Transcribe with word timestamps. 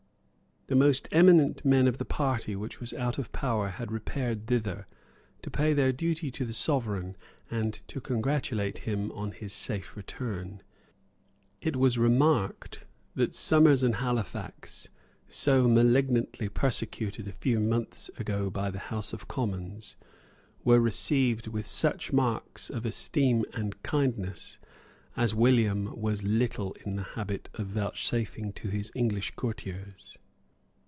The 0.67 0.75
most 0.77 1.09
eminent 1.11 1.65
men 1.65 1.85
of 1.85 1.97
the 1.97 2.05
party 2.05 2.55
which 2.55 2.79
was 2.79 2.93
out 2.93 3.17
of 3.17 3.29
power 3.33 3.67
had 3.67 3.91
repaired 3.91 4.47
thither, 4.47 4.87
to 5.41 5.51
pay 5.51 5.73
their 5.73 5.91
duty 5.91 6.31
to 6.31 6.45
their 6.45 6.53
sovereign, 6.53 7.17
and 7.49 7.73
to 7.87 7.99
congratulate 7.99 8.77
him 8.87 9.11
on 9.11 9.33
his 9.33 9.51
safe 9.51 9.97
return. 9.97 10.63
It 11.59 11.75
was 11.75 11.97
remarked 11.97 12.85
that 13.15 13.35
Somers 13.35 13.83
and 13.83 13.95
Halifax, 13.95 14.87
so 15.27 15.67
malignantly 15.67 16.47
persecuted 16.47 17.27
a 17.27 17.33
few 17.33 17.59
months 17.59 18.07
ago 18.17 18.49
by 18.49 18.71
the 18.71 18.79
House 18.79 19.11
of 19.11 19.27
Commons, 19.27 19.97
were 20.63 20.79
received 20.79 21.47
with 21.47 21.67
such 21.67 22.13
marks 22.13 22.69
of 22.69 22.85
esteem 22.85 23.43
and 23.53 23.83
kindness 23.83 24.57
as 25.17 25.35
William 25.35 25.93
was 25.99 26.23
little 26.23 26.71
in 26.85 26.95
the 26.95 27.03
habit 27.19 27.49
of 27.55 27.67
vouchsafing 27.67 28.53
to 28.53 28.69
his 28.69 28.89
English 28.95 29.31
courtiers. 29.35 30.17